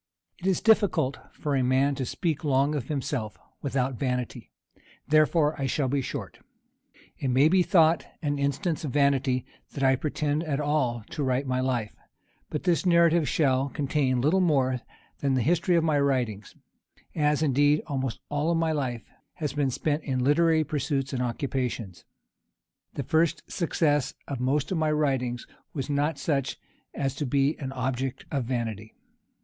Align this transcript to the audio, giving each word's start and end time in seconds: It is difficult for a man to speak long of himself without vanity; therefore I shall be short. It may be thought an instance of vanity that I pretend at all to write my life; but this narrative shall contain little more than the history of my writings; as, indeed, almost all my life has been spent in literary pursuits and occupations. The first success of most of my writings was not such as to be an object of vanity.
It 0.39 0.47
is 0.47 0.61
difficult 0.61 1.19
for 1.31 1.55
a 1.55 1.61
man 1.61 1.93
to 1.93 2.07
speak 2.07 2.43
long 2.43 2.73
of 2.73 2.87
himself 2.87 3.37
without 3.61 3.99
vanity; 3.99 4.49
therefore 5.07 5.53
I 5.61 5.67
shall 5.67 5.87
be 5.87 6.01
short. 6.01 6.39
It 7.19 7.27
may 7.27 7.47
be 7.47 7.61
thought 7.61 8.07
an 8.19 8.39
instance 8.39 8.83
of 8.83 8.89
vanity 8.93 9.45
that 9.73 9.83
I 9.83 9.95
pretend 9.95 10.43
at 10.43 10.59
all 10.59 11.03
to 11.11 11.21
write 11.21 11.45
my 11.45 11.59
life; 11.59 11.95
but 12.49 12.63
this 12.63 12.83
narrative 12.83 13.29
shall 13.29 13.69
contain 13.69 14.21
little 14.21 14.39
more 14.41 14.81
than 15.19 15.35
the 15.35 15.43
history 15.43 15.75
of 15.75 15.83
my 15.83 15.99
writings; 15.99 16.55
as, 17.13 17.43
indeed, 17.43 17.83
almost 17.85 18.21
all 18.29 18.55
my 18.55 18.71
life 18.71 19.03
has 19.35 19.53
been 19.53 19.69
spent 19.69 20.03
in 20.03 20.23
literary 20.23 20.63
pursuits 20.63 21.13
and 21.13 21.21
occupations. 21.21 22.05
The 22.95 23.03
first 23.03 23.43
success 23.51 24.15
of 24.27 24.39
most 24.39 24.71
of 24.71 24.79
my 24.79 24.91
writings 24.91 25.45
was 25.75 25.91
not 25.91 26.17
such 26.17 26.57
as 26.95 27.13
to 27.13 27.25
be 27.27 27.55
an 27.59 27.71
object 27.73 28.25
of 28.31 28.45
vanity. 28.45 28.95